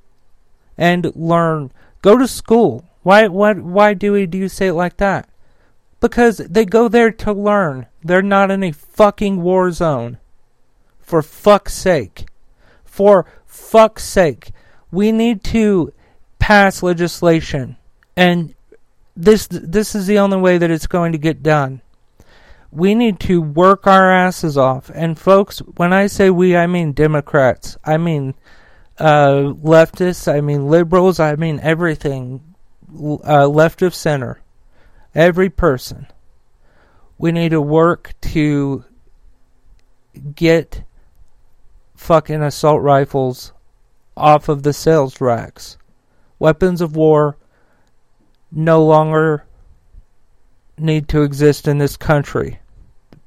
and 0.78 1.14
learn. 1.14 1.72
Go 2.00 2.16
to 2.16 2.26
school. 2.26 2.86
Why 3.02 3.28
why 3.28 3.52
why 3.52 3.92
do 3.92 4.12
we 4.12 4.24
do 4.24 4.38
you 4.38 4.48
say 4.48 4.68
it 4.68 4.72
like 4.72 4.96
that? 4.96 5.28
Because 6.00 6.38
they 6.38 6.64
go 6.64 6.88
there 6.88 7.10
to 7.10 7.34
learn. 7.34 7.84
They're 8.02 8.22
not 8.22 8.50
in 8.50 8.62
a 8.62 8.72
fucking 8.72 9.42
war 9.42 9.72
zone. 9.72 10.16
For 11.00 11.20
fuck's 11.20 11.74
sake. 11.74 12.24
For 12.82 13.26
fuck's 13.44 14.04
sake. 14.04 14.52
We 14.90 15.12
need 15.12 15.44
to 15.44 15.92
pass 16.40 16.82
legislation 16.82 17.76
and 18.16 18.54
this 19.16 19.46
this 19.48 19.94
is 19.94 20.06
the 20.06 20.18
only 20.18 20.38
way 20.38 20.58
that 20.58 20.70
it's 20.70 20.86
going 20.86 21.12
to 21.12 21.18
get 21.18 21.42
done. 21.42 21.82
We 22.72 22.94
need 22.94 23.18
to 23.20 23.42
work 23.42 23.86
our 23.86 24.12
asses 24.12 24.56
off. 24.56 24.90
And 24.94 25.18
folks, 25.18 25.58
when 25.76 25.92
I 25.92 26.06
say 26.06 26.30
we, 26.30 26.56
I 26.56 26.66
mean 26.66 26.92
Democrats. 26.92 27.76
I 27.84 27.96
mean 27.96 28.34
uh, 28.98 29.52
leftists, 29.62 30.32
I 30.32 30.40
mean 30.40 30.68
liberals, 30.68 31.18
I 31.18 31.34
mean 31.36 31.60
everything, 31.62 32.54
uh, 32.94 33.46
left 33.48 33.82
of 33.82 33.94
center, 33.94 34.40
every 35.14 35.50
person. 35.50 36.06
We 37.18 37.32
need 37.32 37.50
to 37.50 37.60
work 37.60 38.14
to 38.32 38.84
get 40.34 40.84
fucking 41.94 42.42
assault 42.42 42.82
rifles 42.82 43.52
off 44.16 44.48
of 44.48 44.62
the 44.62 44.72
sales 44.72 45.20
racks. 45.20 45.76
Weapons 46.40 46.80
of 46.80 46.96
war 46.96 47.36
no 48.50 48.84
longer 48.84 49.44
need 50.76 51.08
to 51.10 51.22
exist 51.22 51.68
in 51.68 51.78
this 51.78 51.96
country. 51.96 52.58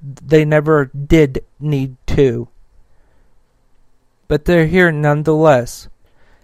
They 0.01 0.43
never 0.43 0.85
did 0.85 1.45
need 1.61 1.95
to 2.07 2.49
but 4.33 4.45
they're 4.45 4.65
here 4.65 4.91
nonetheless. 4.91 5.89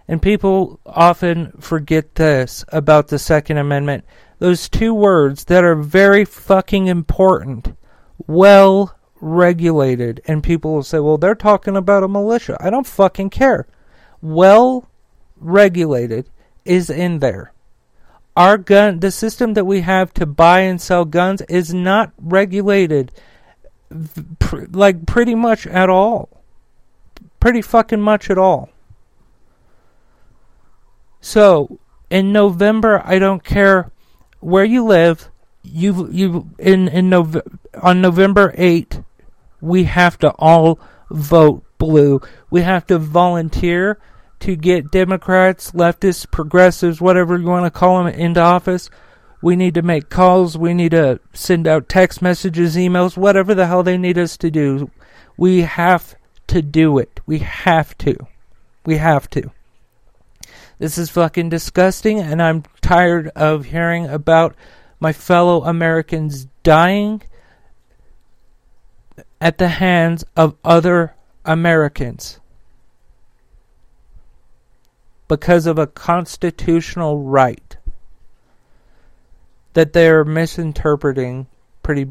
And 0.06 0.22
people 0.22 0.78
often 0.86 1.50
forget 1.58 2.14
this 2.14 2.64
about 2.68 3.08
the 3.08 3.18
Second 3.18 3.58
Amendment. 3.58 4.04
Those 4.38 4.68
two 4.68 4.94
words 4.94 5.46
that 5.46 5.64
are 5.64 5.74
very 5.74 6.24
fucking 6.24 6.86
important. 6.86 7.74
Well 8.28 8.96
regulated. 9.20 10.20
And 10.26 10.40
people 10.40 10.72
will 10.74 10.84
say, 10.84 11.00
well, 11.00 11.18
they're 11.18 11.34
talking 11.34 11.76
about 11.76 12.04
a 12.04 12.08
militia. 12.08 12.56
I 12.60 12.70
don't 12.70 12.86
fucking 12.86 13.30
care. 13.30 13.66
Well 14.22 14.88
regulated 15.36 16.30
is 16.64 16.90
in 16.90 17.18
there. 17.18 17.52
Our 18.36 18.58
gun, 18.58 19.00
the 19.00 19.10
system 19.10 19.54
that 19.54 19.66
we 19.66 19.80
have 19.80 20.14
to 20.14 20.26
buy 20.26 20.60
and 20.60 20.80
sell 20.80 21.04
guns 21.04 21.42
is 21.42 21.74
not 21.74 22.12
regulated 22.18 23.12
pr- 24.38 24.66
like 24.70 25.06
pretty 25.06 25.34
much 25.34 25.66
at 25.66 25.90
all. 25.90 26.28
Pretty 27.38 27.62
fucking 27.62 28.00
much 28.00 28.30
at 28.30 28.38
all. 28.38 28.70
So 31.20 31.78
in 32.08 32.32
November, 32.32 33.02
I 33.04 33.18
don't 33.18 33.44
care 33.44 33.90
where 34.40 34.64
you 34.64 34.84
live. 34.84 35.28
You 35.62 36.08
you 36.10 36.50
in 36.58 36.88
in 36.88 37.10
Nov- 37.10 37.42
on 37.82 38.00
November 38.00 38.54
8, 38.56 39.02
we 39.60 39.84
have 39.84 40.18
to 40.18 40.30
all 40.38 40.78
vote 41.10 41.64
blue. 41.78 42.20
We 42.50 42.62
have 42.62 42.86
to 42.86 42.98
volunteer 42.98 43.98
to 44.40 44.56
get 44.56 44.90
Democrats, 44.90 45.72
leftists, 45.72 46.30
progressives, 46.30 47.00
whatever 47.00 47.38
you 47.38 47.46
want 47.46 47.66
to 47.66 47.70
call 47.70 48.02
them, 48.02 48.12
into 48.12 48.40
office. 48.40 48.90
We 49.42 49.56
need 49.56 49.74
to 49.74 49.82
make 49.82 50.10
calls. 50.10 50.58
We 50.58 50.74
need 50.74 50.90
to 50.90 51.20
send 51.32 51.66
out 51.66 51.88
text 51.88 52.20
messages, 52.20 52.76
emails, 52.76 53.16
whatever 53.16 53.54
the 53.54 53.66
hell 53.66 53.82
they 53.82 53.96
need 53.96 54.18
us 54.18 54.36
to 54.38 54.50
do. 54.50 54.90
We 55.36 55.62
have 55.62 56.14
to 56.48 56.62
do 56.62 56.98
it. 56.98 57.20
We 57.26 57.38
have 57.38 57.96
to. 57.98 58.16
We 58.84 58.96
have 58.96 59.30
to. 59.30 59.50
This 60.78 60.96
is 60.96 61.10
fucking 61.10 61.50
disgusting, 61.50 62.20
and 62.20 62.42
I'm 62.42 62.64
tired 62.80 63.28
of 63.36 63.66
hearing 63.66 64.06
about 64.06 64.54
my 64.98 65.12
fellow 65.12 65.62
Americans 65.64 66.46
dying 66.62 67.22
at 69.40 69.58
the 69.58 69.68
hands 69.68 70.24
of 70.36 70.56
other 70.64 71.14
Americans 71.44 72.39
because 75.30 75.64
of 75.66 75.78
a 75.78 75.86
constitutional 75.86 77.20
right 77.20 77.76
that 79.74 79.92
they're 79.92 80.24
misinterpreting 80.24 81.46
pretty 81.84 82.08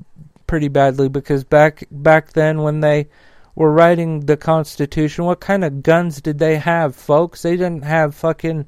pretty 0.47 0.69
badly 0.69 1.09
because 1.09 1.43
back 1.43 1.83
back 1.91 2.31
then 2.31 2.61
when 2.61 2.79
they 2.79 3.09
were 3.55 3.73
writing 3.73 4.21
the 4.21 4.37
Constitution, 4.37 5.25
what 5.25 5.41
kind 5.41 5.65
of 5.65 5.83
guns 5.83 6.21
did 6.21 6.39
they 6.39 6.55
have, 6.55 6.95
folks? 6.95 7.41
They 7.41 7.57
didn't 7.57 7.83
have 7.83 8.15
fucking 8.15 8.65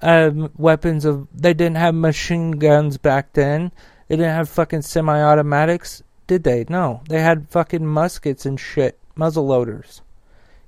um, 0.00 0.52
weapons 0.56 1.04
of. 1.04 1.26
They 1.34 1.52
didn't 1.52 1.78
have 1.78 1.96
machine 1.96 2.52
guns 2.52 2.98
back 2.98 3.32
then. 3.32 3.72
They 4.06 4.14
didn't 4.14 4.36
have 4.36 4.48
fucking 4.48 4.82
semi-automatics, 4.82 6.04
did 6.28 6.44
they? 6.44 6.66
No, 6.68 7.02
they 7.08 7.20
had 7.20 7.48
fucking 7.48 7.84
muskets 7.84 8.46
and 8.46 8.60
shit, 8.60 8.96
muzzle 9.16 9.48
loaders. 9.48 10.02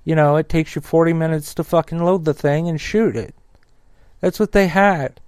You 0.05 0.15
know, 0.15 0.37
it 0.37 0.49
takes 0.49 0.75
you 0.75 0.81
40 0.81 1.13
minutes 1.13 1.55
to 1.55 1.65
fucking 1.65 2.03
load 2.03 2.25
the 2.25 2.35
thing 2.35 2.69
and 2.69 2.81
shoot 2.81 3.17
it. 3.17 3.35
That's 4.21 4.41
what 4.41 4.53
they 4.53 4.69
had. 4.69 5.21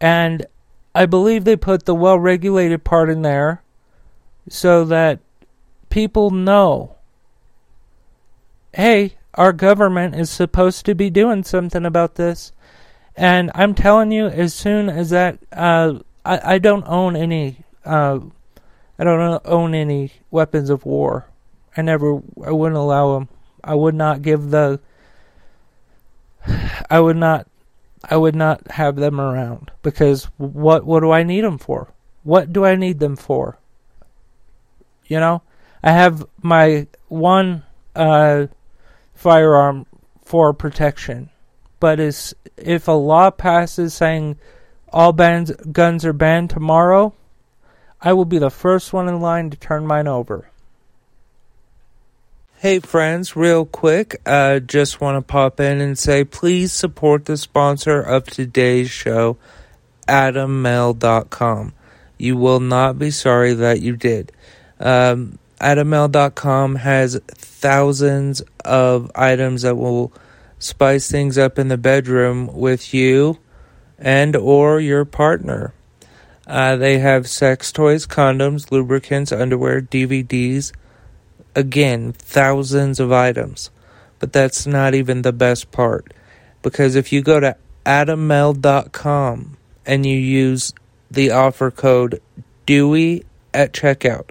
And 0.00 0.46
I 0.94 1.06
believe 1.06 1.44
they 1.44 1.56
put 1.56 1.84
the 1.84 1.94
well 1.94 2.18
regulated 2.18 2.84
part 2.84 3.08
in 3.08 3.22
there 3.22 3.62
so 4.48 4.84
that 4.84 5.20
people 5.88 6.30
know 6.30 6.96
hey, 8.74 9.14
our 9.34 9.52
government 9.52 10.14
is 10.14 10.30
supposed 10.30 10.86
to 10.86 10.94
be 10.94 11.10
doing 11.10 11.42
something 11.44 11.84
about 11.84 12.14
this. 12.14 12.52
And 13.16 13.50
I'm 13.54 13.74
telling 13.74 14.10
you, 14.12 14.26
as 14.26 14.54
soon 14.54 14.88
as 14.88 15.10
that, 15.10 15.38
uh, 15.52 15.98
I, 16.24 16.54
I 16.54 16.58
don't 16.58 16.84
own 16.86 17.14
any, 17.16 17.58
uh, 17.84 18.20
I 18.98 19.04
don't 19.04 19.42
own 19.44 19.74
any 19.74 20.12
weapons 20.30 20.70
of 20.70 20.86
war. 20.86 21.26
I 21.76 21.82
never, 21.82 22.22
I 22.44 22.50
wouldn't 22.50 22.78
allow 22.78 23.18
them. 23.18 23.28
I 23.64 23.74
would 23.74 23.94
not 23.94 24.22
give 24.22 24.50
the, 24.50 24.80
I 26.90 27.00
would 27.00 27.16
not, 27.16 27.46
I 28.04 28.16
would 28.16 28.34
not 28.34 28.70
have 28.72 28.96
them 28.96 29.20
around 29.20 29.70
because 29.82 30.24
what, 30.36 30.84
what 30.84 31.00
do 31.00 31.10
I 31.12 31.22
need 31.22 31.44
them 31.44 31.58
for? 31.58 31.92
What 32.24 32.52
do 32.52 32.64
I 32.64 32.74
need 32.76 32.98
them 32.98 33.16
for? 33.16 33.58
You 35.06 35.20
know, 35.20 35.42
I 35.82 35.92
have 35.92 36.24
my 36.40 36.86
one, 37.08 37.64
uh, 37.94 38.46
firearm 39.14 39.86
for 40.24 40.52
protection. 40.52 41.30
But 41.78 42.00
is 42.00 42.34
if 42.56 42.88
a 42.88 42.92
law 42.92 43.30
passes 43.30 43.94
saying 43.94 44.38
all 44.92 45.12
bans, 45.12 45.50
guns 45.50 46.04
are 46.04 46.12
banned 46.12 46.50
tomorrow, 46.50 47.14
I 48.00 48.12
will 48.12 48.24
be 48.24 48.38
the 48.38 48.50
first 48.50 48.92
one 48.92 49.08
in 49.08 49.20
line 49.20 49.50
to 49.50 49.56
turn 49.56 49.86
mine 49.86 50.08
over. 50.08 50.50
Hey 52.62 52.78
friends, 52.78 53.34
real 53.34 53.66
quick, 53.66 54.22
uh, 54.24 54.60
just 54.60 55.00
want 55.00 55.16
to 55.16 55.32
pop 55.32 55.58
in 55.58 55.80
and 55.80 55.98
say 55.98 56.22
please 56.22 56.72
support 56.72 57.24
the 57.24 57.36
sponsor 57.36 58.00
of 58.00 58.26
today's 58.26 58.88
show, 58.88 59.36
AdamMale.com. 60.06 61.72
You 62.18 62.36
will 62.36 62.60
not 62.60 63.00
be 63.00 63.10
sorry 63.10 63.52
that 63.54 63.80
you 63.80 63.96
did. 63.96 64.30
Um, 64.78 65.40
AdamMale.com 65.60 66.76
has 66.76 67.20
thousands 67.26 68.44
of 68.64 69.10
items 69.16 69.62
that 69.62 69.74
will 69.74 70.12
spice 70.60 71.10
things 71.10 71.36
up 71.36 71.58
in 71.58 71.66
the 71.66 71.76
bedroom 71.76 72.46
with 72.46 72.94
you 72.94 73.38
and 73.98 74.36
or 74.36 74.78
your 74.78 75.04
partner. 75.04 75.74
Uh, 76.46 76.76
they 76.76 77.00
have 77.00 77.28
sex 77.28 77.72
toys, 77.72 78.06
condoms, 78.06 78.70
lubricants, 78.70 79.32
underwear, 79.32 79.80
DVDs. 79.82 80.70
Again, 81.54 82.12
thousands 82.12 83.00
of 83.00 83.12
items. 83.12 83.70
But 84.18 84.32
that's 84.32 84.66
not 84.66 84.94
even 84.94 85.22
the 85.22 85.32
best 85.32 85.70
part. 85.72 86.12
Because 86.62 86.94
if 86.94 87.12
you 87.12 87.22
go 87.22 87.40
to 87.40 87.56
adammale.com 87.84 89.56
and 89.84 90.06
you 90.06 90.16
use 90.16 90.72
the 91.10 91.30
offer 91.30 91.70
code 91.70 92.22
DEWEY 92.66 93.24
at 93.52 93.72
checkout, 93.72 94.30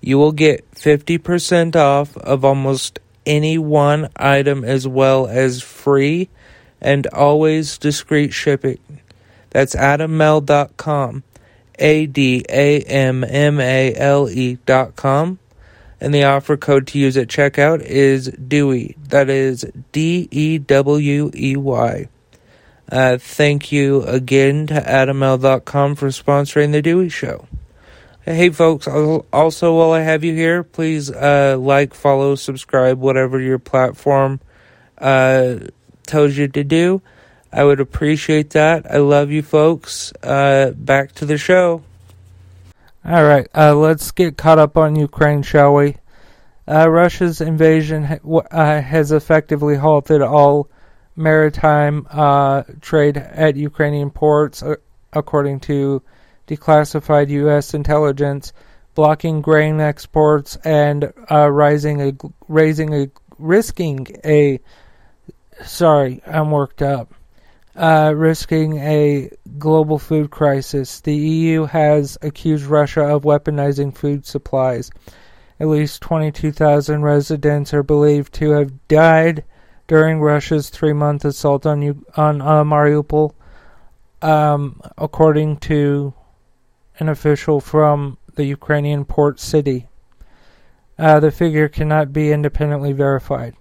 you 0.00 0.18
will 0.18 0.32
get 0.32 0.70
50% 0.72 1.76
off 1.76 2.16
of 2.18 2.44
almost 2.44 3.00
any 3.26 3.58
one 3.58 4.08
item 4.16 4.64
as 4.64 4.86
well 4.86 5.26
as 5.26 5.62
free 5.62 6.28
and 6.80 7.06
always 7.08 7.78
discreet 7.78 8.32
shipping. 8.32 8.78
That's 9.50 9.74
adammale.com. 9.74 11.24
A 11.78 12.06
D 12.06 12.44
A 12.48 12.80
M 12.82 13.24
M 13.24 13.60
A 13.60 13.94
L 13.96 14.28
E 14.28 14.58
dot 14.64 14.94
com. 14.94 15.40
And 16.04 16.12
the 16.12 16.24
offer 16.24 16.58
code 16.58 16.86
to 16.88 16.98
use 16.98 17.16
at 17.16 17.28
checkout 17.28 17.80
is 17.80 18.28
DEWEY. 18.28 18.94
That 19.08 19.30
is 19.30 19.64
D 19.90 20.28
E 20.30 20.58
W 20.58 21.30
E 21.34 21.56
Y. 21.56 22.08
Uh, 22.92 23.16
thank 23.16 23.72
you 23.72 24.02
again 24.02 24.66
to 24.66 24.74
adammale.com 24.74 25.94
for 25.94 26.08
sponsoring 26.08 26.72
The 26.72 26.82
Dewey 26.82 27.08
Show. 27.08 27.48
Hey, 28.20 28.50
folks, 28.50 28.86
also 28.86 29.78
while 29.78 29.92
I 29.92 30.00
have 30.00 30.24
you 30.24 30.34
here, 30.34 30.62
please 30.62 31.10
uh, 31.10 31.56
like, 31.58 31.94
follow, 31.94 32.34
subscribe, 32.34 32.98
whatever 32.98 33.40
your 33.40 33.58
platform 33.58 34.40
uh, 34.98 35.56
tells 36.06 36.36
you 36.36 36.48
to 36.48 36.64
do. 36.64 37.00
I 37.50 37.64
would 37.64 37.80
appreciate 37.80 38.50
that. 38.50 38.92
I 38.92 38.98
love 38.98 39.30
you, 39.30 39.42
folks. 39.42 40.12
Uh, 40.22 40.72
back 40.76 41.12
to 41.12 41.24
the 41.24 41.38
show. 41.38 41.82
All 43.06 43.22
right, 43.22 43.46
uh, 43.54 43.74
let's 43.74 44.12
get 44.12 44.38
caught 44.38 44.58
up 44.58 44.78
on 44.78 44.96
Ukraine, 44.96 45.42
shall 45.42 45.74
we? 45.74 45.96
Uh, 46.66 46.88
Russia's 46.88 47.42
invasion 47.42 48.04
ha- 48.04 48.38
uh, 48.50 48.80
has 48.80 49.12
effectively 49.12 49.76
halted 49.76 50.22
all 50.22 50.70
maritime 51.14 52.06
trade 52.80 53.18
at 53.18 53.56
Ukrainian 53.56 54.10
ports, 54.10 54.62
according 55.12 55.60
to 55.60 56.02
declassified 56.48 57.28
U.S. 57.28 57.74
intelligence, 57.74 58.54
blocking 58.94 59.42
grain 59.42 59.80
exports, 59.80 60.56
and 60.64 61.12
uh, 61.30 61.50
rising 61.50 62.00
a, 62.00 62.12
raising 62.48 62.94
a, 62.94 63.10
risking 63.38 64.06
a, 64.24 64.60
sorry, 65.62 66.22
I'm 66.26 66.50
worked 66.50 66.80
up, 66.80 67.12
uh, 67.76 68.12
risking 68.16 68.78
a 68.78 69.30
global 69.58 69.98
food 69.98 70.30
crisis. 70.30 71.00
The 71.00 71.14
EU 71.14 71.64
has 71.64 72.16
accused 72.22 72.64
Russia 72.64 73.02
of 73.02 73.22
weaponizing 73.22 73.94
food 73.94 74.26
supplies. 74.26 74.90
At 75.60 75.68
least 75.68 76.02
22,000 76.02 77.02
residents 77.02 77.74
are 77.74 77.82
believed 77.82 78.32
to 78.34 78.50
have 78.50 78.88
died 78.88 79.44
during 79.86 80.20
Russia's 80.20 80.70
three-month 80.70 81.24
assault 81.24 81.66
on 81.66 82.04
on 82.16 82.40
uh, 82.40 82.64
Mariupol, 82.64 83.34
um, 84.22 84.80
according 84.96 85.58
to 85.58 86.14
an 86.98 87.08
official 87.08 87.60
from 87.60 88.18
the 88.34 88.44
Ukrainian 88.44 89.04
port 89.04 89.38
city. 89.40 89.88
Uh, 90.98 91.20
the 91.20 91.30
figure 91.30 91.68
cannot 91.68 92.12
be 92.12 92.32
independently 92.32 92.92
verified. 92.92 93.54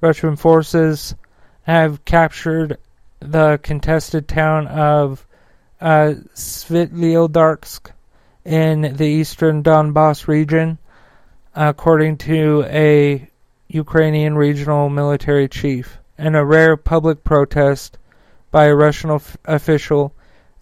Russian 0.00 0.36
forces 0.36 1.14
have 1.62 2.04
captured 2.04 2.76
the 3.20 3.60
contested 3.62 4.26
town 4.26 4.66
of 4.66 5.26
uh, 5.80 6.14
in 8.44 8.80
the 8.96 9.06
eastern 9.06 9.62
Donbass 9.62 10.26
region, 10.26 10.78
according 11.54 12.18
to 12.18 12.64
a 12.68 13.28
Ukrainian 13.68 14.36
regional 14.36 14.88
military 14.88 15.48
chief. 15.48 15.98
In 16.18 16.34
a 16.34 16.44
rare 16.44 16.76
public 16.76 17.24
protest 17.24 17.98
by 18.50 18.66
a 18.66 18.74
Russian 18.74 19.10
of- 19.10 19.36
official, 19.44 20.12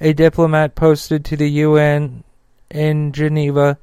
a 0.01 0.13
diplomat 0.13 0.75
posted 0.75 1.25
to 1.27 1.37
the 1.37 1.51
UN 1.51 2.23
in 2.71 3.13
Geneva 3.13 3.79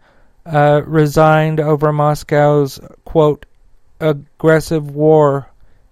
uh, 0.45 0.81
resigned 0.85 1.59
over 1.59 1.91
Moscow's, 1.91 2.79
quote, 3.03 3.45
aggressive 3.99 4.91
war 4.91 5.47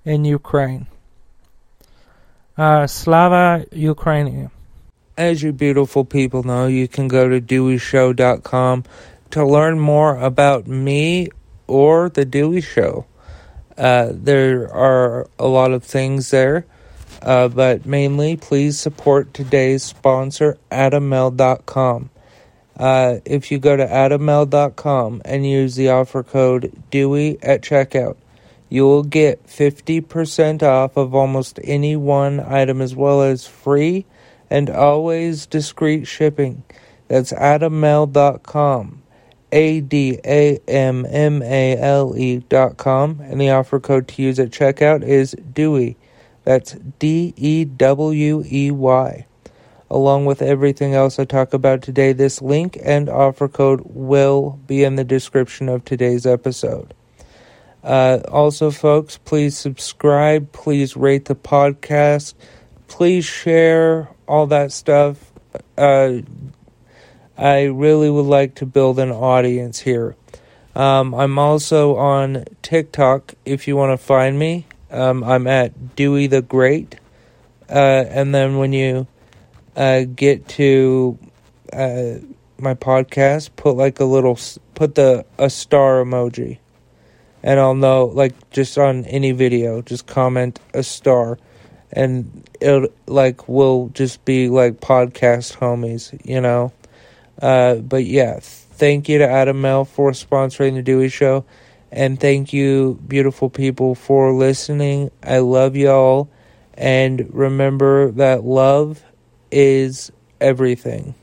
in 0.05 0.25
Ukraine. 0.25 0.87
Uh, 2.57 2.85
Slava 2.85 3.65
Ukraine. 3.71 4.51
As 5.17 5.41
you 5.41 5.51
beautiful 5.53 6.05
people 6.05 6.43
know, 6.43 6.67
you 6.67 6.87
can 6.87 7.07
go 7.07 7.29
to 7.29 7.41
deweyshow.com 7.41 8.83
to 9.31 9.45
learn 9.45 9.79
more 9.79 10.17
about 10.17 10.67
me 10.67 11.29
or 11.67 12.09
the 12.09 12.25
Dewey 12.25 12.61
Show. 12.61 13.05
Uh, 13.77 14.09
there 14.11 14.71
are 14.71 15.27
a 15.39 15.47
lot 15.47 15.71
of 15.71 15.83
things 15.83 16.29
there, 16.29 16.65
uh, 17.23 17.47
but 17.47 17.87
mainly 17.87 18.37
please 18.37 18.79
support 18.79 19.33
today's 19.33 19.83
sponsor, 19.83 20.57
AdamMale.com. 20.71 22.11
Uh, 22.77 23.19
if 23.25 23.51
you 23.51 23.59
go 23.59 23.75
to 23.75 23.85
AdamMale.com 23.85 25.21
and 25.25 25.45
use 25.45 25.75
the 25.75 25.89
offer 25.89 26.21
code 26.21 26.71
Dewey 26.91 27.37
at 27.41 27.61
checkout, 27.61 28.17
you 28.73 28.85
will 28.85 29.03
get 29.03 29.45
50% 29.45 30.63
off 30.63 30.97
of 30.97 31.13
almost 31.13 31.59
any 31.63 31.95
one 31.95 32.39
item 32.39 32.81
as 32.81 32.95
well 32.95 33.21
as 33.21 33.45
free 33.45 34.03
and 34.49 34.67
always 34.67 35.45
discreet 35.45 36.07
shipping. 36.07 36.63
That's 37.07 37.31
AdamMale.com. 37.33 39.03
A 39.51 39.81
D 39.81 40.19
A 40.25 40.59
M 40.67 41.05
M 41.07 41.43
A 41.43 41.77
L 41.77 42.17
E 42.17 42.39
dot 42.39 42.77
com, 42.77 43.19
and 43.21 43.39
the 43.39 43.51
offer 43.51 43.79
code 43.79 44.07
to 44.07 44.23
use 44.23 44.39
at 44.39 44.49
checkout 44.49 45.03
is 45.03 45.33
Dewey. 45.53 45.95
That's 46.43 46.75
D 46.97 47.35
E 47.37 47.65
W 47.65 48.43
E 48.51 48.71
Y. 48.71 49.27
Along 49.91 50.25
with 50.25 50.41
everything 50.41 50.95
else 50.95 51.19
I 51.19 51.25
talk 51.25 51.53
about 51.53 51.83
today, 51.83 52.11
this 52.11 52.41
link 52.41 52.79
and 52.83 53.07
offer 53.07 53.47
code 53.47 53.81
will 53.85 54.59
be 54.65 54.83
in 54.83 54.95
the 54.95 55.03
description 55.03 55.69
of 55.69 55.85
today's 55.85 56.25
episode. 56.25 56.95
Uh, 57.83 58.19
also, 58.31 58.71
folks, 58.71 59.17
please 59.17 59.57
subscribe, 59.57 60.51
please 60.53 60.95
rate 60.95 61.25
the 61.25 61.35
podcast, 61.35 62.33
please 62.87 63.25
share 63.25 64.07
all 64.27 64.47
that 64.47 64.71
stuff. 64.71 65.31
Uh, 65.77 66.19
I 67.37 67.63
really 67.63 68.09
would 68.09 68.25
like 68.25 68.55
to 68.55 68.65
build 68.65 68.99
an 68.99 69.11
audience 69.11 69.79
here. 69.79 70.15
Um, 70.75 71.13
I'm 71.13 71.37
also 71.37 71.95
on 71.97 72.45
TikTok 72.61 73.33
if 73.45 73.67
you 73.67 73.75
want 73.75 73.99
to 73.99 74.03
find 74.03 74.39
me. 74.39 74.65
Um, 74.89 75.23
I'm 75.23 75.47
at 75.47 75.95
Dewey 75.95 76.27
the 76.27 76.41
Great. 76.41 76.95
Uh, 77.69 78.05
and 78.07 78.33
then 78.33 78.57
when 78.57 78.73
you 78.73 79.07
uh, 79.75 80.03
get 80.15 80.47
to 80.49 81.17
uh, 81.71 82.13
my 82.57 82.75
podcast, 82.75 83.49
put 83.55 83.75
like 83.75 83.99
a 83.99 84.05
little, 84.05 84.37
put 84.75 84.95
the 84.95 85.25
a 85.37 85.49
star 85.49 86.03
emoji, 86.03 86.59
and 87.43 87.59
I'll 87.59 87.75
know. 87.75 88.05
Like 88.05 88.49
just 88.51 88.77
on 88.77 89.05
any 89.05 89.31
video, 89.31 89.81
just 89.81 90.07
comment 90.07 90.59
a 90.73 90.81
star, 90.81 91.37
and 91.91 92.43
it'll 92.61 92.87
like 93.05 93.47
we'll 93.47 93.89
just 93.93 94.23
be 94.25 94.49
like 94.49 94.79
podcast 94.79 95.57
homies, 95.57 96.19
you 96.25 96.41
know. 96.41 96.71
Uh, 97.41 97.75
but 97.75 98.05
yeah, 98.05 98.39
thank 98.41 99.09
you 99.09 99.17
to 99.17 99.27
Adam 99.27 99.61
Male 99.61 99.85
for 99.85 100.11
sponsoring 100.11 100.75
the 100.75 100.81
Dewey 100.81 101.09
Show, 101.09 101.45
and 101.91 102.19
thank 102.19 102.53
you, 102.53 102.99
beautiful 103.07 103.49
people, 103.49 103.95
for 103.95 104.31
listening. 104.31 105.11
I 105.21 105.39
love 105.39 105.75
y'all, 105.75 106.29
and 106.75 107.33
remember 107.33 108.11
that 108.11 108.43
love 108.43 109.03
is 109.51 110.11
everything. 110.39 111.15